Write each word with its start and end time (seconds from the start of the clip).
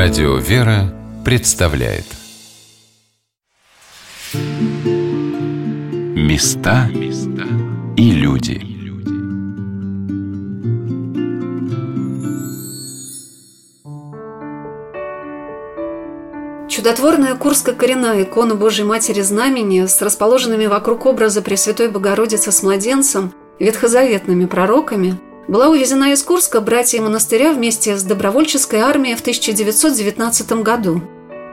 Радио 0.00 0.36
«Вера» 0.36 0.94
представляет. 1.24 2.04
Места 6.14 6.88
и 7.96 8.12
люди. 8.12 8.60
Чудотворная 16.68 17.34
Курско-коренная 17.34 18.22
икона 18.22 18.54
Божьей 18.54 18.84
Матери 18.84 19.22
Знамени 19.22 19.86
с 19.86 20.00
расположенными 20.00 20.66
вокруг 20.66 21.06
образа 21.06 21.42
Пресвятой 21.42 21.88
Богородицы 21.88 22.52
с 22.52 22.62
младенцем, 22.62 23.32
ветхозаветными 23.58 24.46
пророками– 24.46 25.18
была 25.48 25.68
увезена 25.68 26.12
из 26.12 26.22
Курска 26.22 26.60
братья 26.60 27.00
монастыря 27.00 27.52
вместе 27.52 27.96
с 27.96 28.02
добровольческой 28.02 28.80
армией 28.80 29.16
в 29.16 29.20
1919 29.20 30.52
году. 30.62 31.00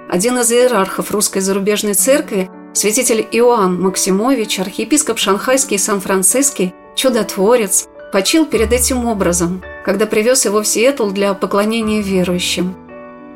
Один 0.09 0.37
из 0.37 0.51
иерархов 0.51 1.11
русской 1.11 1.39
зарубежной 1.39 1.93
церкви, 1.93 2.49
святитель 2.73 3.25
Иоанн 3.31 3.81
Максимович, 3.81 4.59
архиепископ 4.59 5.17
Шанхайский 5.17 5.77
и 5.77 5.79
Сан-Франциский, 5.79 6.73
чудотворец, 6.95 7.87
почил 8.11 8.45
перед 8.45 8.73
этим 8.73 9.05
образом, 9.05 9.63
когда 9.85 10.05
привез 10.05 10.45
его 10.45 10.61
в 10.61 10.67
Сиэтл 10.67 11.09
для 11.09 11.33
поклонения 11.33 12.01
верующим. 12.01 12.75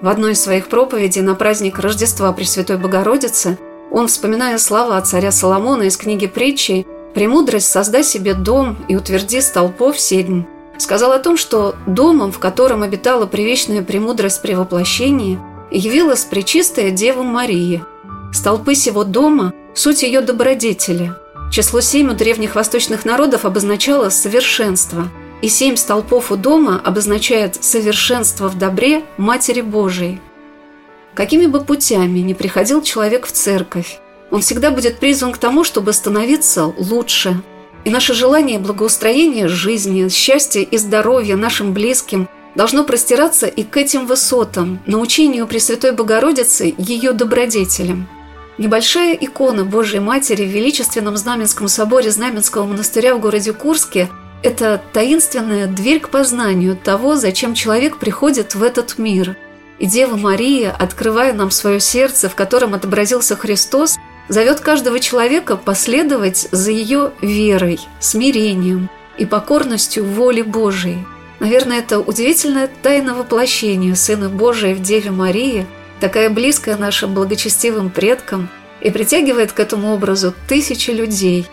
В 0.01 0.09
одной 0.09 0.33
из 0.33 0.41
своих 0.41 0.67
проповедей 0.67 1.21
на 1.21 1.35
праздник 1.35 1.79
Рождества 1.79 2.31
Пресвятой 2.33 2.77
Богородицы 2.77 3.57
он, 3.91 4.07
вспоминая 4.07 4.57
слова 4.57 5.01
царя 5.01 5.31
Соломона 5.31 5.83
из 5.83 5.97
книги 5.97 6.27
притчи 6.27 6.85
«Премудрость 7.13 7.69
создай 7.69 8.03
себе 8.03 8.33
дом 8.33 8.77
и 8.87 8.95
утверди 8.95 9.41
столпов 9.41 9.99
седьм», 9.99 10.45
сказал 10.77 11.11
о 11.11 11.19
том, 11.19 11.37
что 11.37 11.75
домом, 11.85 12.31
в 12.31 12.39
котором 12.39 12.83
обитала 12.83 13.25
привечная 13.25 13.81
премудрость 13.81 14.41
при 14.41 14.53
воплощении, 14.53 15.39
явилась 15.71 16.23
Пречистая 16.23 16.91
Дева 16.91 17.23
Мария. 17.23 17.85
Столпы 18.33 18.75
сего 18.75 19.03
дома– 19.03 19.53
суть 19.73 20.03
ее 20.03 20.21
добродетели. 20.21 21.13
Число 21.51 21.81
семь 21.81 22.11
у 22.11 22.13
древних 22.13 22.55
восточных 22.55 23.05
народов 23.05 23.43
обозначало 23.43 24.09
совершенство, 24.09 25.07
и 25.41 25.49
семь 25.49 25.75
столпов 25.75 26.31
у 26.31 26.35
дома 26.35 26.79
обозначает 26.83 27.63
совершенство 27.63 28.49
в 28.49 28.57
добре 28.57 29.03
Матери 29.17 29.61
Божией. 29.61 30.21
Какими 31.15 31.47
бы 31.47 31.61
путями 31.61 32.19
ни 32.19 32.33
приходил 32.33 32.81
человек 32.81 33.25
в 33.25 33.31
церковь, 33.31 33.99
он 34.31 34.41
всегда 34.41 34.71
будет 34.71 34.99
призван 34.99 35.31
к 35.31 35.37
тому, 35.37 35.63
чтобы 35.63 35.93
становиться 35.93 36.65
лучше. 36.65 37.41
И 37.85 37.89
наше 37.89 38.13
желание 38.13 38.59
благоустроения 38.59 39.47
жизни, 39.47 40.07
счастья 40.09 40.61
и 40.61 40.77
здоровья 40.77 41.35
нашим 41.35 41.73
близким 41.73 42.27
должно 42.55 42.83
простираться 42.83 43.47
и 43.47 43.63
к 43.63 43.77
этим 43.77 44.05
высотам, 44.05 44.79
научению 44.85 45.47
Пресвятой 45.47 45.91
Богородицы 45.91 46.73
ее 46.77 47.13
добродетелям. 47.13 48.07
Небольшая 48.57 49.13
икона 49.13 49.63
Божьей 49.63 50.01
Матери 50.01 50.43
в 50.43 50.49
величественном 50.49 51.15
Знаменском 51.15 51.69
соборе 51.69 52.11
Знаменского 52.11 52.65
монастыря 52.65 53.15
в 53.15 53.21
городе 53.21 53.53
Курске– 53.53 54.09
это 54.43 54.81
таинственная 54.91 55.67
дверь 55.67 56.01
к 56.01 56.09
познанию 56.09 56.75
того, 56.75 57.15
зачем 57.15 57.53
человек 57.53 57.97
приходит 57.97 58.55
в 58.55 58.63
этот 58.63 58.97
мир. 58.97 59.37
И 59.79 59.85
Дева 59.85 60.17
Мария, 60.17 60.75
открывая 60.77 61.31
нам 61.31 61.51
свое 61.51 61.79
сердце, 61.79 62.27
в 62.27 62.35
котором 62.35 62.73
отобразился 62.73 63.37
Христос, 63.37 63.97
зовет 64.29 64.61
каждого 64.61 64.99
человека 64.99 65.57
последовать 65.57 66.47
за 66.51 66.71
ее 66.71 67.11
верой, 67.21 67.79
смирением 67.99 68.89
и 69.17 69.25
покорностью 69.25 70.05
воле 70.05 70.43
Божией. 70.43 71.05
Наверное, 71.39 71.79
это 71.79 71.99
удивительное 71.99 72.69
тайна 72.81 73.15
воплощения 73.15 73.95
Сына 73.95 74.29
Божия 74.29 74.75
в 74.75 74.81
Деве 74.81 75.11
Марии, 75.11 75.65
такая 75.99 76.29
близкая 76.29 76.77
нашим 76.77 77.13
благочестивым 77.13 77.89
предкам, 77.89 78.49
и 78.81 78.91
притягивает 78.91 79.51
к 79.51 79.59
этому 79.59 79.93
образу 79.93 80.33
тысячи 80.47 80.91
людей. 80.91 81.45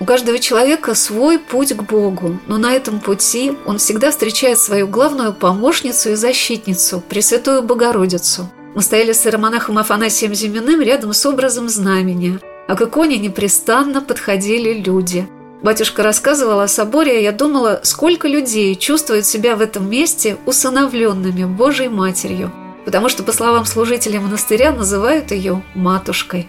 У 0.00 0.04
каждого 0.04 0.38
человека 0.38 0.94
свой 0.94 1.38
путь 1.38 1.74
к 1.74 1.82
Богу, 1.82 2.40
но 2.46 2.56
на 2.56 2.72
этом 2.72 2.98
пути 2.98 3.52
он 3.66 3.78
всегда 3.78 4.10
встречает 4.10 4.58
свою 4.58 4.88
главную 4.88 5.34
помощницу 5.34 6.10
и 6.10 6.14
защитницу, 6.14 7.02
Пресвятую 7.08 7.62
Богородицу– 7.62 8.50
мы 8.74 8.82
стояли 8.82 9.12
с 9.12 9.26
иеромонахом 9.26 9.78
Афанасием 9.78 10.34
Зиминым 10.34 10.80
рядом 10.80 11.12
с 11.12 11.24
образом 11.26 11.68
знамения, 11.68 12.40
а 12.68 12.76
к 12.76 12.82
иконе 12.82 13.18
непрестанно 13.18 14.00
подходили 14.00 14.72
люди. 14.72 15.28
Батюшка 15.62 16.02
рассказывал 16.02 16.60
о 16.60 16.68
соборе, 16.68 17.20
и 17.20 17.22
я 17.22 17.32
думала, 17.32 17.80
сколько 17.84 18.26
людей 18.26 18.74
чувствуют 18.74 19.26
себя 19.26 19.54
в 19.54 19.60
этом 19.60 19.88
месте 19.88 20.36
усыновленными 20.46 21.44
Божьей 21.44 21.88
Матерью, 21.88 22.50
потому 22.84 23.08
что, 23.08 23.22
по 23.22 23.32
словам 23.32 23.64
служителей 23.64 24.18
монастыря, 24.18 24.72
называют 24.72 25.30
ее 25.30 25.62
«матушкой». 25.74 26.48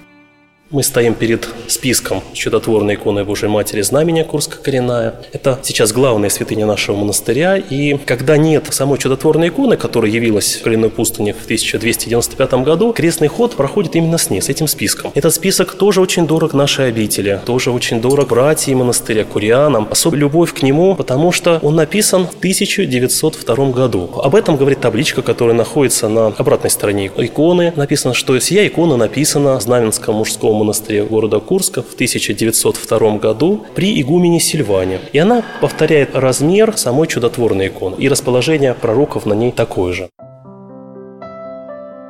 Мы 0.73 0.81
стоим 0.81 1.13
перед 1.13 1.47
списком 1.67 2.23
чудотворной 2.33 2.95
иконы 2.95 3.23
Божьей 3.23 3.47
Матери 3.47 3.81
Знамения 3.81 4.23
Курска 4.23 4.57
Коренная. 4.57 5.13
Это 5.31 5.59
сейчас 5.61 5.93
главная 5.93 6.29
святыня 6.29 6.65
нашего 6.65 6.95
монастыря. 6.95 7.57
И 7.57 7.95
когда 7.99 8.37
нет 8.37 8.65
самой 8.71 8.97
чудотворной 8.97 9.49
иконы, 9.49 9.77
которая 9.77 10.09
явилась 10.09 10.55
в 10.55 10.63
коренной 10.63 10.89
пустыне 10.89 11.33
в 11.33 11.43
1295 11.43 12.53
году, 12.63 12.91
крестный 12.91 13.27
ход 13.27 13.55
проходит 13.55 13.95
именно 13.95 14.17
с 14.17 14.31
ней, 14.31 14.41
с 14.41 14.49
этим 14.49 14.67
списком. 14.67 15.11
Этот 15.13 15.35
список 15.35 15.75
тоже 15.75 16.01
очень 16.01 16.25
дорог 16.25 16.55
нашей 16.55 16.87
обители, 16.87 17.39
тоже 17.45 17.69
очень 17.69 18.01
дорог 18.01 18.29
братьям 18.29 18.79
монастыря, 18.79 19.25
курианам. 19.25 19.87
Особая 19.91 20.21
любовь 20.21 20.55
к 20.55 20.63
нему, 20.63 20.95
потому 20.95 21.31
что 21.31 21.59
он 21.61 21.75
написан 21.75 22.25
в 22.25 22.37
1902 22.39 23.69
году. 23.69 24.09
Об 24.15 24.33
этом 24.33 24.57
говорит 24.57 24.81
табличка, 24.81 25.21
которая 25.21 25.55
находится 25.55 26.09
на 26.09 26.29
обратной 26.29 26.71
стороне 26.71 27.11
иконы. 27.15 27.73
Написано, 27.75 28.15
что 28.15 28.39
сия 28.39 28.65
икона 28.65 28.97
написана 28.97 29.59
Знаменского 29.59 30.15
мужского 30.15 30.62
монастыре 30.63 31.03
города 31.03 31.39
Курска 31.39 31.81
в 31.81 31.93
1902 31.93 33.17
году 33.17 33.65
при 33.75 34.01
игумене 34.01 34.39
Сильване. 34.39 34.99
И 35.11 35.19
она 35.19 35.43
повторяет 35.61 36.15
размер 36.15 36.77
самой 36.77 37.07
чудотворной 37.07 37.67
иконы. 37.67 37.95
И 37.97 38.07
расположение 38.07 38.73
пророков 38.73 39.25
на 39.25 39.33
ней 39.33 39.51
такое 39.51 39.93
же. 39.93 40.09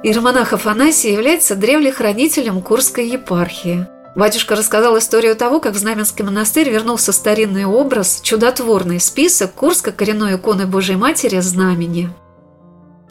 Иеромонах 0.03 0.53
Афанасий 0.53 1.13
является 1.13 1.55
древлехранителем 1.55 2.61
Курской 2.61 3.07
епархии. 3.07 3.87
Батюшка 4.15 4.55
рассказал 4.55 4.97
историю 4.97 5.35
того, 5.35 5.59
как 5.59 5.73
в 5.73 5.77
Знаменский 5.77 6.23
монастырь 6.23 6.69
вернулся 6.69 7.11
старинный 7.11 7.65
образ, 7.65 8.21
чудотворный 8.21 8.99
список 8.99 9.53
Курской 9.53 9.91
коренной 9.91 10.35
иконы 10.35 10.67
Божьей 10.67 10.97
Матери 10.97 11.39
Знамени. 11.39 12.09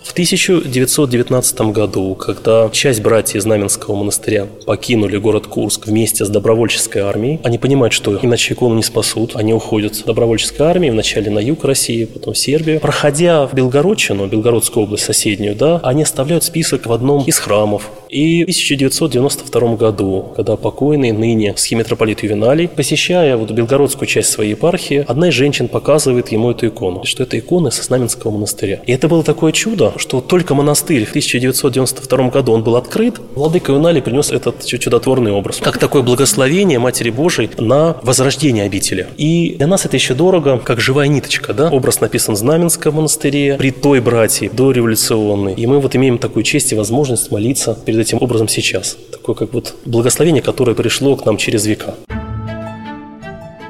В 0.04 0.12
1919 0.12 1.60
году, 1.72 2.14
когда 2.16 2.68
часть 2.70 3.00
братьев 3.00 3.42
Знаменского 3.42 3.94
монастыря 3.94 4.46
покинули 4.66 5.16
город 5.16 5.46
Курск 5.46 5.86
вместе 5.86 6.24
с 6.24 6.28
добровольческой 6.28 7.02
армией, 7.02 7.40
они 7.44 7.56
понимают, 7.56 7.92
что 7.92 8.18
иначе 8.20 8.54
икону 8.54 8.74
не 8.74 8.82
спасут. 8.82 9.36
Они 9.36 9.54
уходят 9.54 9.94
с 9.94 10.02
добровольческой 10.02 10.62
армии 10.62 10.90
вначале 10.90 11.30
на 11.30 11.38
юг 11.38 11.64
России, 11.64 12.04
потом 12.04 12.34
в 12.34 12.38
Сербию. 12.38 12.80
Проходя 12.80 13.46
в 13.46 13.54
Белгородчину, 13.54 14.26
Белгородскую 14.26 14.84
область 14.84 15.04
соседнюю, 15.04 15.54
да, 15.54 15.80
они 15.84 16.02
оставляют 16.02 16.44
список 16.44 16.86
в 16.86 16.92
одном 16.92 17.24
из 17.24 17.38
храмов. 17.38 17.90
И 18.08 18.40
в 18.40 18.42
1992 18.42 19.76
году, 19.76 20.32
когда 20.36 20.56
покойный 20.56 21.12
ныне 21.12 21.54
схимитрополит 21.56 22.22
Ювеналий, 22.22 22.68
посещая 22.68 23.38
вот 23.38 23.50
белгородскую 23.52 24.06
часть 24.06 24.30
своей 24.30 24.50
епархии, 24.50 25.02
одна 25.08 25.28
из 25.28 25.34
женщин 25.34 25.68
показывает 25.68 26.30
ему 26.30 26.50
эту 26.50 26.66
икону, 26.66 27.04
что 27.04 27.22
это 27.22 27.38
икона 27.38 27.70
со 27.70 27.82
Знаменского 27.82 28.32
монастыря. 28.32 28.82
И 28.84 28.92
это 28.92 29.08
было 29.08 29.24
такое 29.24 29.52
чудо, 29.52 29.91
что 29.96 30.20
только 30.20 30.54
монастырь 30.54 31.04
в 31.04 31.10
1992 31.10 32.28
году 32.30 32.52
он 32.52 32.62
был 32.62 32.76
открыт, 32.76 33.20
владыка 33.34 33.72
Юнали 33.72 34.00
принес 34.00 34.30
этот 34.30 34.64
чудотворный 34.64 35.32
образ, 35.32 35.58
как 35.62 35.78
такое 35.78 36.02
благословение 36.02 36.78
Матери 36.78 37.10
Божией 37.10 37.50
на 37.58 37.96
возрождение 38.02 38.64
обители. 38.64 39.06
И 39.16 39.54
для 39.56 39.66
нас 39.66 39.84
это 39.84 39.96
еще 39.96 40.14
дорого, 40.14 40.58
как 40.58 40.80
живая 40.80 41.08
ниточка, 41.08 41.54
да? 41.54 41.70
Образ 41.70 42.00
написан 42.00 42.34
в 42.34 42.38
Знаменском 42.38 42.94
монастыре, 42.94 43.56
при 43.58 43.70
той 43.70 44.00
братьи, 44.00 44.50
дореволюционной. 44.52 45.54
И 45.54 45.66
мы 45.66 45.80
вот 45.80 45.96
имеем 45.96 46.18
такую 46.18 46.42
честь 46.42 46.72
и 46.72 46.74
возможность 46.74 47.30
молиться 47.30 47.76
перед 47.84 48.00
этим 48.00 48.18
образом 48.20 48.48
сейчас. 48.48 48.96
Такое 49.10 49.34
как 49.34 49.52
вот 49.52 49.74
благословение, 49.84 50.42
которое 50.42 50.74
пришло 50.74 51.16
к 51.16 51.24
нам 51.26 51.36
через 51.36 51.66
века. 51.66 51.94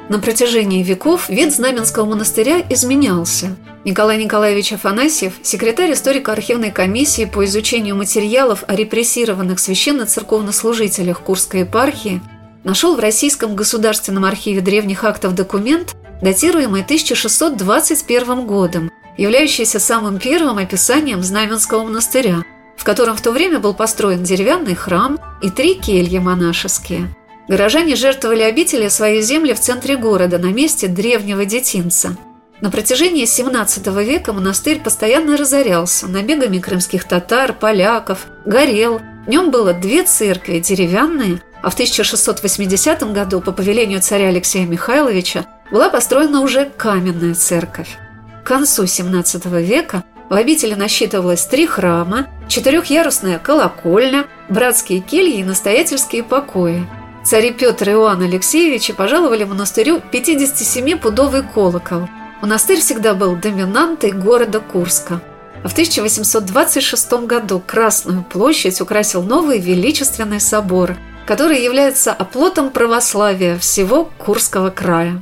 На 0.09 0.19
протяжении 0.19 0.83
веков 0.83 1.29
вид 1.29 1.53
Знаменского 1.55 2.05
монастыря 2.05 2.61
изменялся. 2.69 3.55
Николай 3.85 4.17
Николаевич 4.17 4.71
Афанасьев, 4.71 5.33
секретарь 5.43 5.91
историко-архивной 5.91 6.71
комиссии 6.71 7.25
по 7.25 7.43
изучению 7.43 7.97
материалов 7.97 8.63
о 8.67 8.75
репрессированных 8.75 9.59
священно-церковнослужителях 9.59 11.19
Курской 11.19 11.61
епархии, 11.61 12.21
нашел 12.63 12.95
в 12.95 12.99
Российском 12.99 13.57
государственном 13.57 14.23
архиве 14.23 14.61
древних 14.61 15.03
актов 15.03 15.35
документ, 15.35 15.95
датируемый 16.21 16.83
1621 16.83 18.47
годом, 18.47 18.89
являющийся 19.17 19.79
самым 19.79 20.17
первым 20.17 20.59
описанием 20.59 21.21
Знаменского 21.21 21.83
монастыря, 21.83 22.43
в 22.77 22.85
котором 22.85 23.17
в 23.17 23.21
то 23.21 23.31
время 23.31 23.59
был 23.59 23.73
построен 23.73 24.23
деревянный 24.23 24.75
храм 24.75 25.19
и 25.41 25.49
три 25.49 25.75
кельи 25.75 26.19
монашеские– 26.19 27.13
Горожане 27.49 27.97
жертвовали 27.97 28.41
обители 28.41 28.87
своей 28.87 29.21
земли 29.21 29.53
в 29.53 29.59
центре 29.59 29.97
города, 29.97 30.37
на 30.37 30.53
месте 30.53 30.87
древнего 30.87 31.43
детинца. 31.43 32.15
На 32.61 32.69
протяжении 32.69 33.25
XVII 33.25 34.03
века 34.03 34.31
монастырь 34.33 34.81
постоянно 34.81 35.37
разорялся 35.37 36.07
набегами 36.07 36.59
крымских 36.59 37.03
татар, 37.05 37.53
поляков, 37.53 38.27
горел. 38.45 39.01
В 39.25 39.29
нем 39.29 39.51
было 39.51 39.73
две 39.73 40.03
церкви, 40.03 40.59
деревянные, 40.59 41.41
а 41.61 41.69
в 41.69 41.73
1680 41.73 43.11
году 43.13 43.41
по 43.41 43.51
повелению 43.51 44.01
царя 44.01 44.27
Алексея 44.27 44.65
Михайловича 44.65 45.45
была 45.71 45.89
построена 45.89 46.41
уже 46.41 46.69
каменная 46.77 47.33
церковь. 47.33 47.97
К 48.43 48.47
концу 48.47 48.83
XVII 48.83 49.61
века 49.61 50.03
в 50.29 50.33
обители 50.33 50.73
насчитывалось 50.73 51.45
три 51.45 51.67
храма, 51.67 52.27
четырехъярусная 52.47 53.39
колокольня, 53.39 54.25
братские 54.49 54.99
кельи 54.99 55.37
и 55.39 55.43
настоятельские 55.43 56.23
покои. 56.23 56.87
Цари 57.23 57.51
Петр 57.51 57.89
и 57.89 57.91
Иоанн 57.93 58.21
Алексеевичи 58.21 58.91
пожаловали 58.93 59.45
монастырю 59.45 60.01
57-пудовый 60.11 61.43
колокол. 61.43 62.09
Монастырь 62.43 62.81
всегда 62.81 63.13
был 63.13 63.37
доминантой 63.37 64.11
города 64.11 64.59
Курска. 64.59 65.21
А 65.63 65.69
в 65.69 65.71
1826 65.71 67.13
году 67.25 67.63
Красную 67.65 68.21
площадь 68.21 68.81
украсил 68.81 69.23
новый 69.23 69.59
величественный 69.59 70.41
собор, 70.41 70.97
который 71.25 71.63
является 71.63 72.11
оплотом 72.11 72.69
православия 72.71 73.57
всего 73.57 74.11
Курского 74.17 74.71
края. 74.71 75.21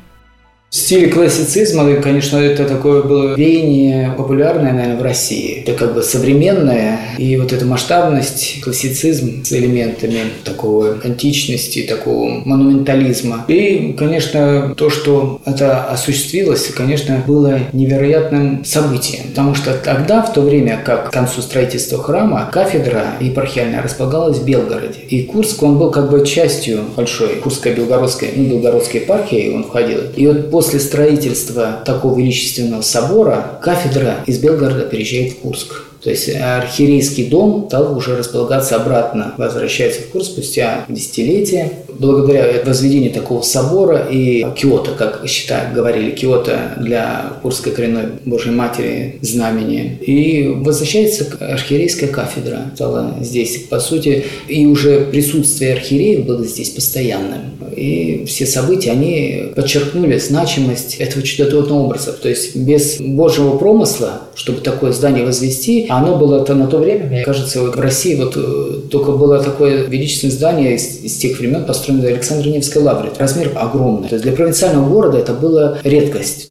В 0.71 0.75
стиле 0.77 1.09
классицизма, 1.09 1.95
конечно, 1.95 2.38
это 2.38 2.63
такое 2.63 3.03
было 3.03 3.35
веяние 3.35 4.13
популярное, 4.18 4.71
наверное, 4.71 4.97
в 4.97 5.01
России. 5.01 5.63
Это 5.65 5.73
как 5.73 5.94
бы 5.94 6.01
современное, 6.01 6.97
и 7.18 7.35
вот 7.35 7.51
эта 7.51 7.65
масштабность, 7.65 8.62
классицизм 8.63 9.44
с 9.44 9.51
элементами 9.51 10.19
такого 10.45 10.97
античности, 11.03 11.81
такого 11.81 12.41
монументализма. 12.45 13.44
И, 13.50 13.94
конечно, 13.97 14.73
то, 14.77 14.89
что 14.89 15.41
это 15.44 15.83
осуществилось, 15.83 16.68
конечно, 16.68 17.21
было 17.27 17.59
невероятным 17.74 18.63
событием. 18.63 19.24
Потому 19.31 19.56
что 19.56 19.74
тогда, 19.74 20.21
в 20.21 20.31
то 20.31 20.39
время, 20.39 20.81
как 20.85 21.09
к 21.09 21.12
концу 21.12 21.41
строительства 21.41 22.01
храма, 22.01 22.50
кафедра 22.50 23.17
епархиальная 23.19 23.81
располагалась 23.81 24.38
в 24.38 24.45
Белгороде. 24.45 25.01
И 25.09 25.24
Курск, 25.24 25.62
он 25.63 25.77
был 25.77 25.91
как 25.91 26.09
бы 26.09 26.25
частью 26.25 26.79
большой 26.95 27.41
Курско-Белгородской, 27.44 28.29
ну, 28.38 28.45
Белгородской 28.45 29.01
епархии 29.01 29.51
он 29.53 29.65
входил. 29.65 30.00
И 30.15 30.25
вот 30.27 30.50
после 30.50 30.60
строительства 30.61 31.81
такого 31.85 32.17
величественного 32.19 32.81
собора 32.81 33.59
кафедра 33.61 34.23
из 34.25 34.39
Белгорода 34.39 34.83
переезжает 34.83 35.33
в 35.33 35.39
Курск. 35.39 35.83
То 36.03 36.09
есть 36.09 36.29
архиерейский 36.35 37.27
дом 37.27 37.65
стал 37.67 37.95
уже 37.95 38.17
располагаться 38.17 38.75
обратно, 38.75 39.35
возвращается 39.37 40.01
в 40.01 40.07
курс 40.07 40.27
спустя 40.27 40.85
десятилетия. 40.89 41.73
Благодаря 42.01 42.63
возведению 42.65 43.12
такого 43.12 43.44
собора 43.44 44.07
и 44.09 44.44
Киота, 44.56 44.92
как 44.98 45.21
считают, 45.27 45.75
говорили, 45.75 46.09
Киота 46.09 46.74
для 46.80 47.33
Курской 47.44 47.71
коренной 47.71 48.06
Божьей 48.25 48.53
Матери 48.53 49.19
знамени. 49.21 50.00
И 50.01 50.48
возвращается 50.48 51.27
архиерейская 51.39 52.09
кафедра. 52.09 52.71
Стала 52.74 53.18
здесь, 53.21 53.65
по 53.69 53.80
сути, 53.80 54.25
и 54.48 54.65
уже 54.65 55.01
присутствие 55.12 55.74
архиереев 55.74 56.25
было 56.25 56.44
здесь 56.44 56.71
постоянным. 56.71 57.51
И 57.75 58.25
все 58.25 58.48
события, 58.48 58.92
они 58.92 59.51
подчеркнули 59.56 60.18
значимость 60.18 60.95
этого 60.95 61.24
чудотворного 61.24 61.83
образа. 61.83 62.13
То 62.13 62.30
есть 62.30 62.56
без 62.56 63.00
Божьего 63.00 63.57
промысла, 63.57 64.24
чтобы 64.36 64.62
такое 64.62 64.92
здание 64.92 65.24
возвести, 65.24 65.86
оно 65.89 66.18
было 66.18 66.44
-то 66.44 66.53
на 66.56 66.68
то 66.68 66.77
время, 66.77 67.06
мне 67.06 67.24
кажется, 67.24 67.62
вот 67.62 67.75
в 67.75 67.80
России 67.80 68.15
вот 68.15 68.33
э, 68.36 68.89
только 68.89 69.12
было 69.12 69.42
такое 69.44 69.86
величественное 69.86 70.33
здание 70.33 70.75
из, 70.75 71.03
из 71.03 71.18
тех 71.18 71.39
времен, 71.39 71.65
построенное 71.65 71.90
в 71.99 72.05
Александре 72.05 72.51
Невской 72.51 72.81
лавре. 72.81 73.11
Размер 73.17 73.51
огромный. 73.55 74.07
То 74.07 74.15
есть 74.15 74.23
для 74.23 74.33
провинциального 74.33 74.88
города 74.88 75.17
это 75.17 75.33
была 75.33 75.79
редкость. 75.83 76.49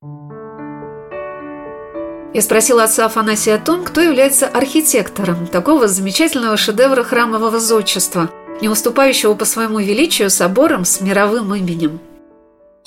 Я 2.32 2.42
спросила 2.42 2.84
отца 2.84 3.06
Афанасия 3.06 3.56
о 3.56 3.58
том, 3.58 3.84
кто 3.84 4.00
является 4.00 4.46
архитектором 4.46 5.46
такого 5.46 5.88
замечательного 5.88 6.56
шедевра 6.56 7.02
храмового 7.02 7.58
зодчества, 7.58 8.30
не 8.60 8.68
уступающего 8.68 9.34
по 9.34 9.44
своему 9.44 9.80
величию 9.80 10.30
соборам 10.30 10.84
с 10.84 11.00
мировым 11.00 11.54
именем. 11.54 11.98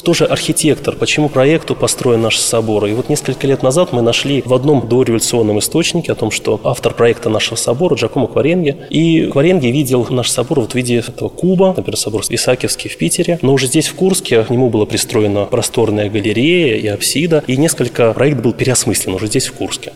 Кто 0.04 0.14
же 0.14 0.26
архитектор? 0.26 0.98
Почему 0.98 1.30
проекту 1.30 1.76
построен 1.76 2.22
наш 2.22 2.38
собор? 2.38 2.88
И 2.88 2.92
вот 2.92 3.08
несколько 3.08 3.48
лет 3.48 3.64
назад 3.64 3.94
мы 3.94 4.02
нашли 4.02 4.42
в 4.46 4.54
одном 4.54 4.86
дореволюционном 4.86 5.60
источнике 5.60 6.12
о 6.12 6.16
том, 6.16 6.30
что 6.30 6.60
автор 6.66 6.94
проекта 6.94 7.30
нашего 7.30 7.56
собора 7.56 7.96
Джакомо 7.96 8.28
Кваренге. 8.28 8.86
И 8.90 9.28
Кваренге 9.28 9.72
видел 9.72 10.06
наш 10.10 10.30
собор 10.30 10.60
вот 10.60 10.74
в 10.74 10.76
виде 10.76 10.98
этого 10.98 11.30
куба, 11.30 11.74
например, 11.78 11.96
собор 11.96 12.22
Исаакиевский 12.28 12.90
в 12.90 12.98
Питере. 12.98 13.40
Но 13.42 13.54
уже 13.54 13.68
здесь, 13.68 13.88
в 13.88 13.96
Курске, 13.96 14.44
к 14.44 14.50
нему 14.50 14.70
была 14.70 14.86
пристроена 14.86 15.46
просторная 15.46 16.10
галерея 16.10 16.76
и 16.76 16.88
апсида. 16.88 17.42
И 17.48 17.56
несколько 17.56 18.12
проект 18.12 18.42
был 18.42 18.52
переосмыслен 18.52 19.14
уже 19.14 19.28
здесь, 19.28 19.48
в 19.48 19.54
Курске. 19.54 19.94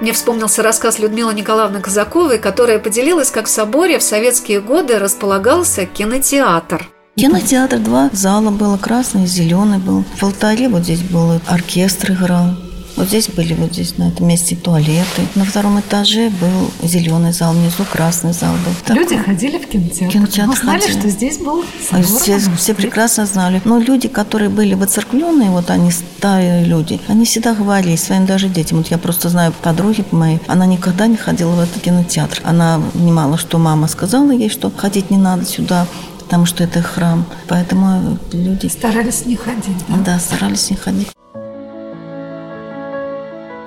Мне 0.00 0.12
вспомнился 0.12 0.62
рассказ 0.62 1.00
Людмилы 1.00 1.34
Николаевны 1.34 1.80
Казаковой, 1.80 2.38
которая 2.38 2.78
поделилась, 2.78 3.32
как 3.32 3.46
в 3.46 3.50
соборе 3.50 3.98
в 3.98 4.04
советские 4.04 4.60
годы 4.60 5.00
располагался 5.00 5.84
кинотеатр. 5.84 6.93
Кинотеатр, 7.16 7.78
два 7.78 8.10
зала 8.12 8.50
было, 8.50 8.76
красный 8.76 9.26
зеленый 9.26 9.78
был. 9.78 10.04
В 10.16 10.22
алтаре 10.24 10.68
вот 10.68 10.82
здесь 10.82 11.02
был 11.02 11.40
оркестр 11.46 12.12
играл. 12.12 12.56
Вот 12.96 13.06
здесь 13.06 13.28
были, 13.28 13.54
вот 13.54 13.72
здесь 13.72 13.98
на 13.98 14.08
этом 14.08 14.26
месте 14.26 14.56
туалеты. 14.56 15.22
На 15.36 15.44
втором 15.44 15.78
этаже 15.78 16.30
был 16.30 16.70
зеленый 16.82 17.32
зал, 17.32 17.52
внизу 17.52 17.84
красный 17.84 18.32
зал 18.32 18.54
был. 18.64 18.72
Такой. 18.84 19.02
Люди 19.02 19.16
ходили 19.16 19.58
в 19.58 19.66
кинотеатр. 19.66 20.12
кинотеатр 20.12 20.48
Мы 20.48 20.56
знали, 20.56 20.80
ходили. 20.80 20.98
что 20.98 21.08
здесь 21.08 21.38
был 21.38 21.64
собор. 21.88 22.04
Все, 22.04 22.38
все 22.56 22.74
прекрасно 22.74 23.26
знали. 23.26 23.62
Но 23.64 23.78
люди, 23.78 24.08
которые 24.08 24.48
были 24.48 24.74
воцерквленные, 24.74 25.50
вот 25.50 25.70
они 25.70 25.92
старые 25.92 26.64
люди, 26.64 27.00
они 27.06 27.24
всегда 27.26 27.54
говорили 27.54 27.94
своим 27.94 28.26
даже 28.26 28.48
детям. 28.48 28.78
Вот 28.78 28.88
я 28.88 28.98
просто 28.98 29.28
знаю 29.28 29.52
подруги 29.62 30.04
моей, 30.10 30.40
она 30.48 30.66
никогда 30.66 31.06
не 31.06 31.16
ходила 31.16 31.52
в 31.52 31.60
этот 31.60 31.80
кинотеатр. 31.80 32.40
Она 32.44 32.80
понимала, 32.92 33.38
что 33.38 33.58
мама 33.58 33.86
сказала 33.86 34.32
ей, 34.32 34.48
что 34.48 34.72
ходить 34.76 35.10
не 35.10 35.16
надо 35.16 35.44
сюда 35.44 35.86
потому 36.34 36.46
что 36.46 36.64
это 36.64 36.82
храм. 36.82 37.24
Поэтому 37.46 38.18
люди... 38.32 38.66
Старались 38.66 39.24
не 39.24 39.36
ходить, 39.36 39.78
да? 39.88 39.94
Да, 40.04 40.18
старались 40.18 40.68
не 40.68 40.74
ходить. 40.74 41.06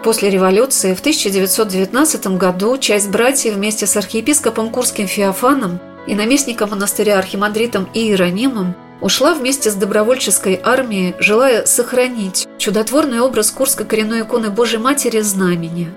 После 0.03 0.29
революции 0.29 0.93
в 0.93 0.99
1919 0.99 2.27
году 2.37 2.77
часть 2.77 3.09
братьев 3.09 3.53
вместе 3.53 3.87
с 3.87 3.95
архиепископом 3.95 4.69
Курским 4.69 5.07
Феофаном 5.07 5.79
и 6.07 6.13
наместником 6.13 6.71
монастыря 6.71 7.17
архимандритом 7.19 7.87
Иеронимом 7.93 8.75
ушла 8.99 9.33
вместе 9.33 9.71
с 9.71 9.73
добровольческой 9.73 10.59
армией, 10.61 11.15
желая 11.19 11.65
сохранить 11.65 12.49
чудотворный 12.57 13.21
образ 13.21 13.49
Курской 13.51 13.85
коренной 13.85 14.23
иконы 14.23 14.49
Божьей 14.49 14.79
Матери 14.79 15.21
Знамения. 15.21 15.93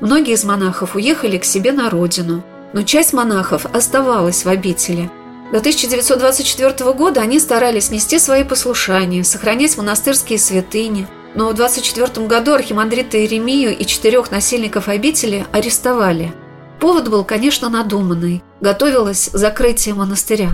Многие 0.00 0.32
из 0.32 0.44
монахов 0.44 0.96
уехали 0.96 1.36
к 1.36 1.44
себе 1.44 1.72
на 1.72 1.90
родину, 1.90 2.42
но 2.72 2.82
часть 2.82 3.12
монахов 3.12 3.66
оставалась 3.66 4.46
в 4.46 4.48
обители– 4.48 5.10
до 5.52 5.58
1924 5.58 6.92
года 6.92 7.20
они 7.20 7.38
старались 7.38 7.90
нести 7.90 8.18
свои 8.18 8.44
послушания, 8.44 9.22
сохранять 9.24 9.76
монастырские 9.76 10.38
святыни, 10.38 11.06
но 11.34 11.48
в 11.48 11.54
24 11.54 12.26
году 12.26 12.54
архимандрита 12.54 13.18
Иеремию 13.18 13.76
и 13.76 13.84
четырех 13.84 14.30
насильников 14.30 14.88
обители 14.88 15.46
арестовали. 15.52 16.32
Повод 16.80 17.08
был, 17.08 17.24
конечно, 17.24 17.68
надуманный. 17.68 18.42
Готовилось 18.60 19.30
закрытие 19.32 19.94
монастыря. 19.94 20.50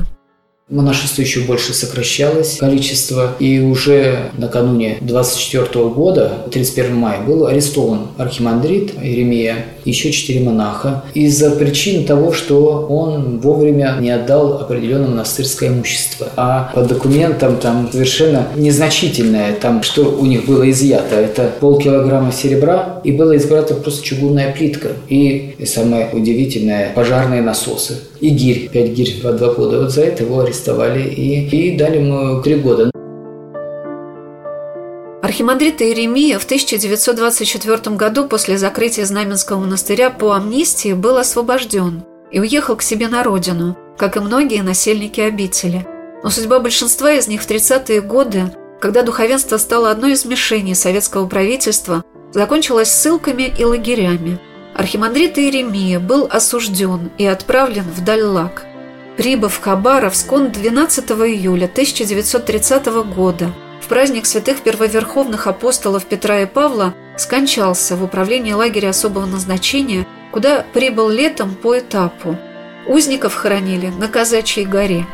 Монашество 0.71 1.23
еще 1.23 1.41
больше 1.41 1.75
сокращалось, 1.75 2.59
количество, 2.59 3.35
и 3.41 3.59
уже 3.59 4.31
накануне 4.39 4.99
24 5.01 5.87
года, 5.87 6.45
31 6.53 6.95
мая, 6.95 7.21
был 7.23 7.47
арестован 7.47 8.07
архимандрит 8.17 8.93
Иеремия, 9.03 9.67
еще 9.85 10.13
четыре 10.13 10.41
монаха, 10.41 11.03
из-за 11.13 11.51
причин 11.51 12.05
того, 12.05 12.33
что 12.33 12.87
он 12.89 13.41
вовремя 13.41 13.97
не 14.01 14.11
отдал 14.11 14.59
определенное 14.59 15.09
монастырское 15.09 15.71
имущество. 15.71 16.29
А 16.37 16.71
по 16.73 16.83
документам 16.83 17.57
там 17.57 17.89
совершенно 17.91 18.47
незначительное, 18.55 19.55
там 19.55 19.83
что 19.83 20.05
у 20.05 20.25
них 20.25 20.47
было 20.47 20.71
изъято, 20.71 21.17
это 21.17 21.51
полкилограмма 21.59 22.31
серебра, 22.31 23.01
и 23.03 23.11
было 23.11 23.37
изъято 23.37 23.75
просто 23.75 24.05
чугунная 24.05 24.53
плитка, 24.53 24.91
и, 25.09 25.57
и 25.59 25.67
самое 25.67 26.11
удивительное, 26.13 26.93
пожарные 26.95 27.43
насосы, 27.43 27.99
и 28.21 28.31
гирь, 28.31 28.69
пять 28.71 28.91
гирь 28.91 29.21
в 29.23 29.37
два 29.37 29.53
года. 29.55 29.81
Вот 29.81 29.91
за 29.91 30.03
это 30.03 30.25
его 30.25 30.41
арестовали 30.41 31.09
и, 31.09 31.49
и 31.49 31.77
дали 31.77 31.99
ему 31.99 32.43
три 32.43 32.57
года. 32.57 32.91
Архимандрит 35.23 35.81
Иеремия 35.81 36.39
в 36.39 36.45
1924 36.45 37.97
году 37.97 38.27
после 38.27 38.59
закрытия 38.59 39.05
Знаменского 39.05 39.61
монастыря 39.61 40.11
по 40.11 40.33
амнистии 40.33 40.93
был 40.93 41.19
освобожден 41.19 42.03
и 42.33 42.41
уехал 42.41 42.77
к 42.77 42.83
себе 42.83 43.09
на 43.09 43.23
родину, 43.23 43.77
как 43.97 44.17
и 44.17 44.21
многие 44.21 44.63
насельники 44.63 45.21
обители. 45.21 45.87
Но 46.23 46.31
судьба 46.31 46.59
большинства 46.59 47.13
из 47.13 47.29
них 47.29 47.43
в 47.43 47.49
30-е 47.49 48.01
годы, 48.01 48.53
когда 48.81 49.03
духовенство 49.03 49.57
стало 49.57 49.91
одной 49.91 50.13
из 50.13 50.25
мишеней 50.25 50.75
советского 50.75 51.27
правительства, 51.27 52.03
закончилась 52.33 52.91
ссылками 52.91 53.53
и 53.57 53.65
лагерями. 53.65 54.39
Архимандрит 54.81 55.39
Иеремия 55.39 56.01
был 56.01 56.27
осужден 56.31 57.11
и 57.19 57.27
отправлен 57.27 57.85
в 57.85 58.03
Даллак– 58.03 58.65
Прибыв 59.19 59.53
в 59.53 59.61
Хабаровск, 59.61 60.33
он 60.33 60.51
12 60.51 61.11
июля 61.11 61.67
1930 61.67 62.87
года 63.15 63.53
в 63.83 63.89
праздник 63.89 64.25
святых 64.25 64.63
первоверховных 64.63 65.47
апостолов 65.47 66.07
Петра 66.07 66.41
и 66.41 66.47
Павла 66.47 66.95
скончался 67.19 67.95
в 67.95 68.03
управлении 68.03 68.53
лагеря 68.53 68.89
особого 68.89 69.27
назначения, 69.27 70.07
куда 70.33 70.65
прибыл 70.73 71.11
летом 71.11 71.55
по 71.55 71.79
этапу. 71.79 72.39
Узников 72.87 73.35
хоронили 73.35 73.89
на 73.89 74.09
Казачьей 74.09 74.65
горе. 74.65 75.07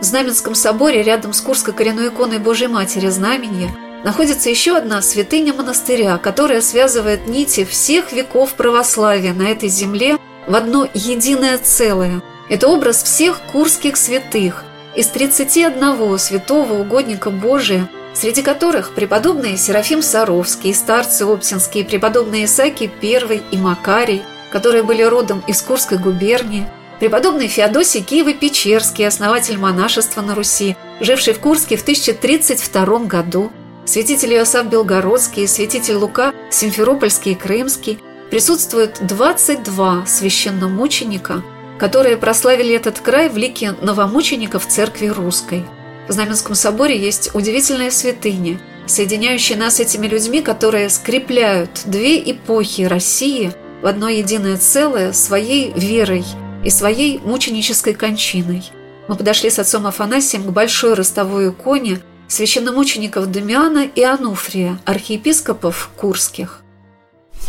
В 0.00 0.02
Знаменском 0.02 0.56
соборе 0.56 1.04
рядом 1.04 1.32
с 1.32 1.40
Курской 1.40 1.72
коренной 1.74 2.08
иконой 2.08 2.40
Божьей 2.40 2.66
Матери 2.66 3.06
Знаменья 3.06 3.70
находится 4.04 4.50
еще 4.50 4.76
одна 4.76 5.02
святыня 5.02 5.54
монастыря, 5.54 6.18
которая 6.18 6.60
связывает 6.60 7.26
нити 7.26 7.64
всех 7.64 8.12
веков 8.12 8.54
православия 8.54 9.32
на 9.32 9.50
этой 9.50 9.68
земле 9.68 10.18
в 10.46 10.54
одно 10.54 10.88
единое 10.94 11.58
целое. 11.58 12.22
Это 12.48 12.68
образ 12.68 13.02
всех 13.02 13.40
курских 13.52 13.96
святых 13.96 14.64
из 14.96 15.06
31 15.08 16.18
святого 16.18 16.74
угодника 16.74 17.30
Божия, 17.30 17.88
среди 18.14 18.42
которых 18.42 18.94
преподобные 18.94 19.56
Серафим 19.56 20.02
Саровский, 20.02 20.74
старцы 20.74 21.24
Оптинские, 21.24 21.84
преподобные 21.84 22.46
Исаки 22.46 22.90
I 23.02 23.42
и 23.50 23.56
Макарий, 23.56 24.22
которые 24.50 24.82
были 24.82 25.02
родом 25.02 25.42
из 25.46 25.60
Курской 25.62 25.98
губернии, 25.98 26.66
преподобный 26.98 27.48
Феодосий 27.48 28.00
Киево-Печерский, 28.00 29.06
основатель 29.06 29.58
монашества 29.58 30.22
на 30.22 30.34
Руси, 30.34 30.76
живший 31.00 31.34
в 31.34 31.40
Курске 31.40 31.76
в 31.76 31.82
1032 31.82 32.98
году, 33.00 33.52
святитель 33.88 34.34
Иосаф 34.34 34.66
Белгородский, 34.66 35.48
святитель 35.48 35.94
Лука 35.94 36.34
Симферопольский 36.50 37.32
и 37.32 37.34
Крымский, 37.34 37.98
присутствуют 38.30 38.98
22 39.00 40.04
священномученика, 40.04 41.42
которые 41.78 42.18
прославили 42.18 42.74
этот 42.74 43.00
край 43.00 43.30
в 43.30 43.38
лике 43.38 43.74
новомучеников 43.80 44.66
церкви 44.66 45.06
русской. 45.06 45.64
В 46.06 46.12
Знаменском 46.12 46.54
соборе 46.54 46.98
есть 46.98 47.34
удивительная 47.34 47.90
святыня, 47.90 48.60
соединяющая 48.86 49.56
нас 49.56 49.76
с 49.76 49.80
этими 49.80 50.06
людьми, 50.06 50.42
которые 50.42 50.90
скрепляют 50.90 51.70
две 51.86 52.18
эпохи 52.30 52.82
России 52.82 53.52
в 53.80 53.86
одно 53.86 54.10
единое 54.10 54.58
целое 54.58 55.14
своей 55.14 55.72
верой 55.72 56.26
и 56.62 56.68
своей 56.68 57.20
мученической 57.20 57.94
кончиной. 57.94 58.70
Мы 59.08 59.16
подошли 59.16 59.48
с 59.48 59.58
отцом 59.58 59.86
Афанасием 59.86 60.42
к 60.42 60.50
большой 60.50 60.92
ростовой 60.92 61.48
иконе 61.48 62.00
священномучеников 62.28 63.30
Дамиана 63.30 63.84
и 63.84 64.02
Ануфрия, 64.02 64.78
архиепископов 64.84 65.90
Курских. 65.96 66.62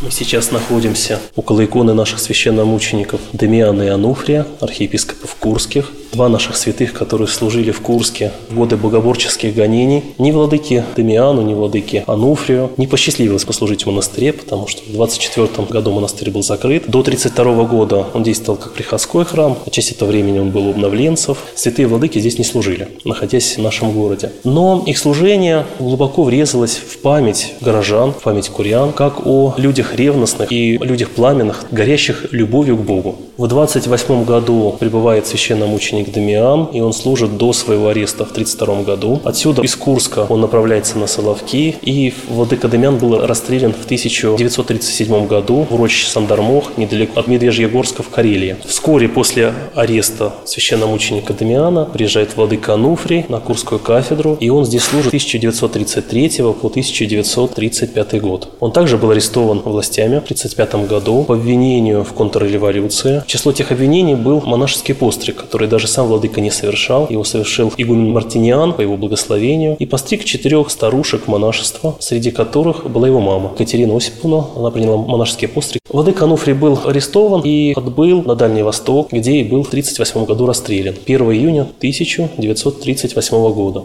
Мы 0.02 0.12
сейчас 0.12 0.52
находимся 0.52 1.20
около 1.36 1.66
иконы 1.66 1.94
наших 1.94 2.20
священномучеников 2.20 3.20
Демиана 3.34 3.82
и 3.82 3.88
Ануфрия, 3.88 4.48
архиепископов 4.62 5.36
Курских, 5.36 5.92
два 6.14 6.30
наших 6.30 6.56
святых, 6.56 6.94
которые 6.94 7.28
служили 7.28 7.72
в 7.72 7.82
Курске 7.82 8.32
в 8.50 8.56
годы 8.56 8.78
богоборческих 8.78 9.54
гонений. 9.54 10.04
Ни 10.18 10.32
владыке 10.32 10.86
Демиану, 10.96 11.42
ни 11.42 11.54
владыке 11.54 12.06
Ануфрию 12.08 12.72
не 12.78 12.88
посчастливилось 12.88 13.44
послужить 13.44 13.84
в 13.84 13.88
монастыре, 13.88 14.32
потому 14.32 14.68
что 14.68 14.84
в 14.84 14.94
24 14.94 15.68
году 15.70 15.92
монастырь 15.92 16.32
был 16.32 16.44
закрыт. 16.44 16.90
До 16.90 17.04
32 17.04 17.66
года 17.66 18.06
он 18.14 18.24
действовал 18.24 18.58
как 18.58 18.74
приходской 18.74 19.26
храм, 19.26 19.58
а 19.66 19.70
часть 19.70 19.92
этого 19.92 20.10
времени 20.10 20.40
он 20.40 20.52
был 20.52 20.68
у 20.68 20.72
обновленцев. 20.72 21.38
Святые 21.56 21.88
владыки 21.88 22.20
здесь 22.20 22.38
не 22.38 22.46
служили, 22.46 22.88
находясь 23.04 23.58
в 23.58 23.62
нашем 23.62 23.92
городе. 23.92 24.32
Но 24.44 24.84
их 24.86 24.98
служение 24.98 25.66
глубоко 25.78 26.24
врезалось 26.24 26.76
в 26.76 27.00
память 27.00 27.54
горожан, 27.60 28.14
в 28.14 28.24
память 28.24 28.50
курян, 28.50 28.94
как 28.94 29.28
о 29.28 29.54
людях 29.58 29.89
людях 29.90 29.96
ревностных 29.96 30.52
и 30.52 30.78
людях 30.78 31.10
пламенных, 31.10 31.66
горящих 31.72 32.28
любовью 32.32 32.78
к 32.78 32.82
Богу. 32.82 33.16
В 33.38 33.48
28 33.48 34.26
году 34.26 34.76
прибывает 34.80 35.26
священномученик 35.26 36.12
Дамиан, 36.12 36.66
и 36.74 36.82
он 36.82 36.94
служит 36.94 37.38
до 37.38 37.54
своего 37.54 37.88
ареста 37.88 38.26
в 38.26 38.32
32 38.34 38.84
году. 38.84 39.22
Отсюда 39.24 39.62
из 39.62 39.76
Курска 39.76 40.26
он 40.30 40.42
направляется 40.42 40.98
на 40.98 41.08
Соловки, 41.08 41.76
и 41.82 42.14
владыка 42.28 42.68
Дамиан 42.68 42.98
был 42.98 43.26
расстрелян 43.26 43.74
в 43.74 43.86
1937 43.86 45.28
году 45.28 45.66
в 45.70 45.74
урочище 45.74 46.08
Сандармох, 46.08 46.78
недалеко 46.78 47.20
от 47.20 47.28
Медвежьегорска 47.28 48.04
в 48.04 48.10
Карелии. 48.10 48.58
Вскоре 48.66 49.08
после 49.08 49.54
ареста 49.74 50.34
священномученика 50.46 51.34
Дамиана 51.34 51.86
приезжает 51.86 52.36
владыка 52.36 52.74
Ануфрий 52.74 53.26
на 53.30 53.40
Курскую 53.40 53.80
кафедру, 53.80 54.38
и 54.40 54.50
он 54.50 54.66
здесь 54.66 54.84
служит 54.84 55.06
с 55.06 55.10
1933 55.10 56.30
по 56.62 56.68
1935 56.68 58.22
год. 58.22 58.50
Он 58.60 58.72
также 58.72 58.98
был 58.98 59.12
арестован 59.12 59.62
властями 59.70 60.20
в 60.20 60.24
1935 60.24 60.88
году 60.88 61.24
по 61.24 61.36
обвинению 61.36 62.04
в 62.04 62.14
контрреволюции. 62.14 63.24
Число 63.28 63.52
тех 63.52 63.72
обвинений 63.72 64.16
был 64.16 64.42
монашеский 64.42 64.94
постриг, 64.94 65.38
который 65.38 65.68
даже 65.68 65.88
сам 65.88 66.08
владыка 66.08 66.42
не 66.42 66.52
совершал. 66.52 67.08
Его 67.10 67.24
совершил 67.24 67.72
игумен 67.78 68.12
Мартиниан 68.12 68.74
по 68.74 68.82
его 68.82 68.98
благословению 68.98 69.76
и 69.78 69.86
постриг 69.86 70.24
четырех 70.24 70.70
старушек 70.70 71.28
монашества, 71.28 71.96
среди 72.00 72.32
которых 72.32 72.90
была 72.90 73.08
его 73.08 73.20
мама 73.20 73.50
Катерина 73.50 73.96
Осиповна. 73.96 74.46
Она 74.56 74.72
приняла 74.72 74.98
монашеский 74.98 75.48
постриг. 75.48 75.82
Владыка 75.90 76.26
Ануфрий 76.26 76.54
был 76.54 76.80
арестован 76.86 77.42
и 77.44 77.74
отбыл 77.76 78.24
на 78.24 78.36
Дальний 78.36 78.64
Восток, 78.64 79.12
где 79.12 79.34
и 79.38 79.44
был 79.44 79.64
в 79.64 79.70
1938 79.70 80.26
году 80.26 80.46
расстрелян 80.46 80.96
1 81.06 81.22
июня 81.32 81.62
1938 81.62 83.54
года. 83.54 83.84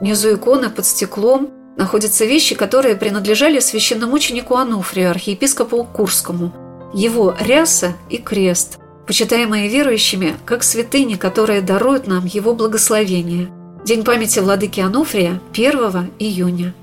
Внизу 0.00 0.34
иконы 0.34 0.70
под 0.70 0.86
стеклом 0.86 1.48
находятся 1.78 2.26
вещи, 2.26 2.54
которые 2.54 2.96
принадлежали 2.96 3.60
священномученику 3.60 4.56
Ануфрию, 4.56 5.10
архиепископу 5.10 5.84
Курскому, 5.84 6.52
его 6.92 7.34
ряса 7.40 7.94
и 8.10 8.18
крест, 8.18 8.78
почитаемые 9.06 9.68
верующими 9.68 10.34
как 10.44 10.62
святыни, 10.62 11.14
которые 11.14 11.62
даруют 11.62 12.06
нам 12.06 12.26
его 12.26 12.52
благословение. 12.54 13.48
День 13.84 14.04
памяти 14.04 14.40
владыки 14.40 14.80
Ануфрия 14.80 15.40
1 15.54 16.10
июня. 16.18 16.74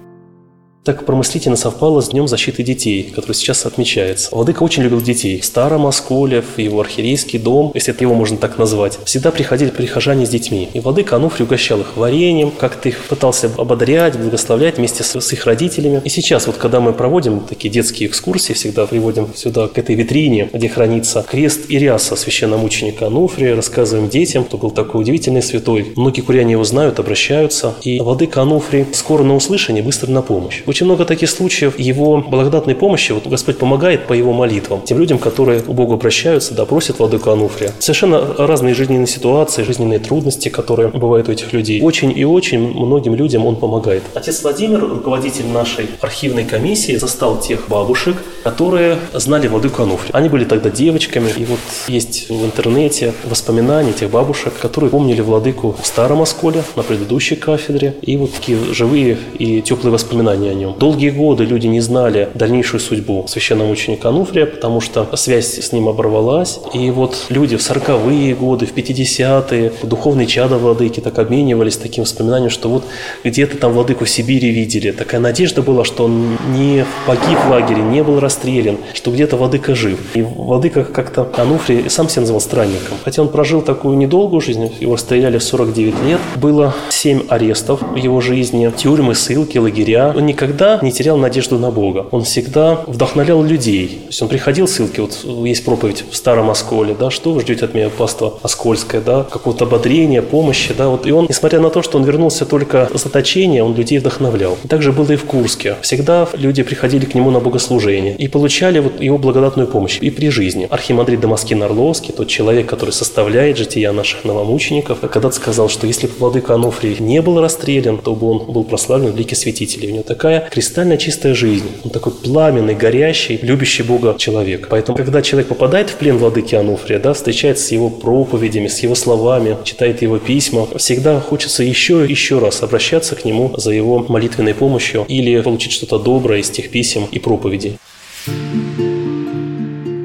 Так 0.86 1.04
промыслительно 1.04 1.56
совпало 1.56 2.00
с 2.00 2.10
Днем 2.10 2.28
защиты 2.28 2.62
детей, 2.62 3.12
который 3.16 3.34
сейчас 3.34 3.66
отмечается. 3.66 4.30
Владыка 4.32 4.62
очень 4.62 4.84
любил 4.84 5.02
детей. 5.02 5.42
В 5.42 5.46
Старом 5.46 5.88
Осколе, 5.88 6.44
в 6.44 6.60
его 6.60 6.80
архиерейский 6.80 7.40
дом, 7.40 7.72
если 7.74 7.92
это 7.92 8.04
его 8.04 8.14
можно 8.14 8.38
так 8.38 8.60
назвать, 8.60 9.00
всегда 9.04 9.32
приходили 9.32 9.72
прихожане 9.72 10.28
с 10.28 10.30
детьми. 10.30 10.70
И 10.74 10.80
Владыка 10.80 11.16
Ануфрий 11.16 11.46
угощал 11.46 11.82
их 11.82 11.98
вареньем, 11.98 12.52
как-то 12.52 12.90
их 12.90 13.04
пытался 13.06 13.50
ободрять, 13.58 14.16
благословлять 14.16 14.78
вместе 14.78 15.04
с, 15.04 15.20
с 15.20 15.34
их 15.34 15.48
родителями. 15.48 16.04
И 16.06 16.10
сейчас, 16.10 16.46
вот 16.46 16.58
когда 16.58 16.80
мы 16.80 16.94
проводим 16.94 17.40
такие 17.40 17.72
детские 17.72 18.08
экскурсии, 18.08 18.54
всегда 18.54 18.86
приводим 18.86 19.30
сюда 19.36 19.68
к 19.68 19.80
этой 19.80 19.96
витрине, 19.96 20.52
где 20.54 20.70
хранится 20.70 21.26
крест 21.28 21.62
и 21.68 21.80
ряса 21.80 22.16
священномученика 22.16 23.08
Ануфрия, 23.08 23.56
рассказываем 23.56 24.08
детям, 24.08 24.46
кто 24.46 24.60
был 24.60 24.70
такой 24.70 25.02
удивительный 25.02 25.42
святой. 25.42 25.94
Многие 25.96 26.22
куряне 26.22 26.52
его 26.52 26.64
знают, 26.64 27.00
обращаются. 27.00 27.74
И 27.82 28.00
Владыка 28.00 28.44
Ануфрий 28.44 28.86
скоро 28.94 29.24
на 29.24 29.36
услышание, 29.36 29.82
быстро 29.82 30.12
на 30.12 30.22
помощь. 30.22 30.62
Очень 30.76 30.88
много 30.88 31.06
таких 31.06 31.30
случаев 31.30 31.80
его 31.80 32.18
благодатной 32.18 32.76
помощи, 32.76 33.14
вот 33.14 33.26
Господь 33.28 33.58
помогает 33.58 34.08
по 34.08 34.12
его 34.12 34.34
молитвам, 34.34 34.82
тем 34.82 35.00
людям, 35.00 35.20
которые 35.20 35.64
у 35.66 35.72
Бога 35.72 35.94
обращаются, 35.94 36.54
да, 36.54 36.66
просят 36.66 37.00
Владыку 37.00 37.30
Ануфрия. 37.30 37.72
Совершенно 37.80 38.36
разные 38.38 38.76
жизненные 38.76 39.08
ситуации, 39.08 39.64
жизненные 39.64 40.00
трудности, 40.00 40.50
которые 40.50 40.90
бывают 40.90 41.30
у 41.30 41.32
этих 41.32 41.54
людей. 41.54 41.82
Очень 41.82 42.12
и 42.14 42.26
очень 42.26 42.60
многим 42.60 43.16
людям 43.16 43.46
он 43.46 43.56
помогает. 43.56 44.04
Отец 44.16 44.44
Владимир, 44.44 44.82
руководитель 44.82 45.48
нашей 45.48 45.88
архивной 46.02 46.44
комиссии, 46.44 46.98
застал 46.98 47.40
тех 47.40 47.70
бабушек, 47.70 48.18
которые 48.44 48.98
знали 49.14 49.48
Владыку 49.48 49.84
Ануфрия. 49.84 50.12
Они 50.12 50.28
были 50.28 50.44
тогда 50.44 50.70
девочками, 50.70 51.30
и 51.38 51.46
вот 51.46 51.60
есть 51.88 52.30
в 52.30 52.44
интернете 52.44 53.14
воспоминания 53.24 53.94
тех 53.94 54.12
бабушек, 54.12 54.52
которые 54.62 54.90
помнили 54.90 55.22
Владыку 55.22 55.74
в 55.82 55.88
Старом 55.88 56.22
Осколе, 56.22 56.66
на 56.76 56.84
предыдущей 56.84 57.38
кафедре, 57.38 57.96
и 58.02 58.18
вот 58.18 58.34
такие 58.34 58.58
живые 58.74 59.18
и 59.40 59.62
теплые 59.62 59.94
воспоминания 59.94 60.52
о 60.52 60.54
нем. 60.54 60.65
Долгие 60.74 61.10
годы 61.10 61.46
люди 61.46 61.68
не 61.68 61.82
знали 61.82 62.30
дальнейшую 62.34 62.80
судьбу 62.80 63.26
священного 63.28 63.70
ученика 63.72 64.10
Ануфрия, 64.10 64.46
потому 64.46 64.82
что 64.82 65.08
связь 65.16 65.60
с 65.60 65.72
ним 65.72 65.88
оборвалась. 65.88 66.60
И 66.74 66.90
вот 66.92 67.26
люди 67.30 67.58
в 67.58 67.60
40-е 67.60 68.36
годы, 68.36 68.66
в 68.66 68.74
50-е, 68.74 69.72
духовные 69.84 70.28
чада 70.28 70.58
владыки 70.58 71.00
так 71.00 71.20
обменивались 71.20 71.78
таким 71.78 72.04
воспоминанием, 72.04 72.50
что 72.50 72.70
вот 72.70 72.84
где-то 73.24 73.58
там 73.58 73.74
владыку 73.74 74.06
Сибири 74.06 74.50
видели. 74.50 74.92
Такая 74.92 75.22
надежда 75.22 75.62
была, 75.62 75.84
что 75.84 76.06
он 76.06 76.38
не 76.54 76.86
погиб 77.06 77.38
в 77.46 77.50
лагере, 77.50 77.82
не 77.82 78.04
был 78.04 78.20
расстрелян, 78.20 78.78
что 78.94 79.12
где-то 79.12 79.38
владыка 79.38 79.76
жив. 79.76 80.00
И 80.14 80.22
владыка 80.22 80.84
как-то 80.84 81.30
Ануфрий 81.38 81.90
сам 81.90 82.10
себя 82.10 82.22
называл 82.22 82.42
странником. 82.42 82.98
Хотя 83.04 83.22
он 83.22 83.30
прожил 83.30 83.62
такую 83.62 83.98
недолгую 83.98 84.42
жизнь, 84.42 84.72
его 84.80 84.96
расстреляли 84.96 85.38
в 85.38 85.44
49 85.44 85.94
лет. 86.08 86.20
Было 86.36 86.74
7 86.90 87.24
арестов 87.30 87.82
в 87.82 87.96
его 87.96 88.22
жизни, 88.22 88.72
тюрьмы, 88.76 89.16
ссылки, 89.16 89.58
лагеря. 89.58 90.14
Он 90.16 90.26
никогда 90.26 90.55
никогда 90.56 90.80
не 90.82 90.92
терял 90.92 91.18
надежду 91.18 91.60
на 91.60 91.72
Бога. 91.72 92.08
Он 92.12 92.24
всегда 92.24 92.82
вдохновлял 92.88 93.44
людей. 93.44 93.88
То 93.88 94.08
есть 94.08 94.22
он 94.22 94.28
приходил, 94.30 94.68
ссылки, 94.68 95.02
вот 95.02 95.26
есть 95.46 95.66
проповедь 95.66 96.04
в 96.10 96.16
Старом 96.16 96.50
Осколе, 96.50 96.96
да, 96.98 97.12
что 97.12 97.34
вы 97.34 97.42
ждете 97.42 97.66
от 97.66 97.74
меня, 97.74 97.90
паства 97.90 98.34
Оскольское, 98.42 99.02
да, 99.02 99.24
какого-то 99.24 99.66
ободрения, 99.66 100.22
помощи, 100.22 100.74
да, 100.78 100.88
вот. 100.88 101.06
И 101.06 101.12
он, 101.12 101.26
несмотря 101.30 101.60
на 101.60 101.70
то, 101.70 101.82
что 101.82 101.98
он 101.98 102.06
вернулся 102.06 102.46
только 102.46 102.90
с 102.94 103.04
заточения, 103.04 103.64
он 103.64 103.76
людей 103.76 104.00
вдохновлял. 104.00 104.58
И 104.64 104.68
также 104.68 104.92
было 104.92 105.12
и 105.12 105.16
в 105.16 105.26
Курске. 105.26 105.76
Всегда 105.82 106.28
люди 106.34 106.64
приходили 106.64 107.06
к 107.06 107.16
нему 107.16 107.32
на 107.32 107.40
богослужение 107.40 108.16
и 108.16 108.28
получали 108.28 108.80
вот 108.80 109.02
его 109.02 109.18
благодатную 109.18 109.68
помощь 109.68 109.98
и 110.02 110.10
при 110.10 110.30
жизни. 110.30 110.68
Архимандрит 110.70 111.20
Дамаскин 111.20 111.62
Орловский, 111.64 112.14
тот 112.14 112.28
человек, 112.28 112.68
который 112.68 112.92
составляет 112.92 113.58
жития 113.58 113.92
наших 113.92 114.24
новомучеников, 114.26 115.00
когда-то 115.00 115.32
сказал, 115.32 115.70
что 115.70 115.88
если 115.88 116.08
бы 116.08 116.14
владыка 116.20 116.54
Ануфрий 116.54 116.96
не 117.00 117.22
был 117.22 117.42
расстрелян, 117.42 117.98
то 117.98 118.16
бы 118.16 118.28
он 118.28 118.52
был 118.52 118.64
прославлен 118.64 119.12
в 119.12 119.18
лике 119.18 119.36
святителей. 119.36 119.90
У 119.90 119.94
него 119.94 120.04
такая 120.04 120.45
кристально 120.52 120.98
чистая 120.98 121.34
жизнь. 121.34 121.70
Он 121.84 121.92
такой 121.92 122.14
пламенный, 122.14 122.76
горящий, 122.76 123.40
любящий 123.42 123.84
Бога 123.84 124.16
человек. 124.18 124.68
Поэтому, 124.70 124.98
когда 124.98 125.22
человек 125.22 125.48
попадает 125.48 125.90
в 125.90 125.96
плен 125.96 126.18
владыки 126.18 126.56
Ануфрия, 126.56 127.00
да, 127.00 127.14
встречается 127.14 127.66
с 127.66 127.72
его 127.72 127.90
проповедями, 127.90 128.68
с 128.68 128.80
его 128.80 128.96
словами, 128.96 129.58
читает 129.64 130.02
его 130.02 130.18
письма, 130.18 130.68
всегда 130.78 131.20
хочется 131.20 131.64
еще 131.64 132.06
и 132.06 132.10
еще 132.10 132.40
раз 132.40 132.64
обращаться 132.64 133.16
к 133.16 133.26
нему 133.26 133.54
за 133.58 133.72
его 133.72 134.06
молитвенной 134.08 134.54
помощью 134.54 135.06
или 135.08 135.42
получить 135.42 135.72
что-то 135.72 136.00
доброе 136.00 136.42
из 136.42 136.50
тех 136.50 136.70
писем 136.70 137.08
и 137.12 137.20
проповедей. 137.20 137.78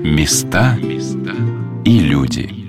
Места 0.03 0.79
и 1.85 1.99
люди. 1.99 2.60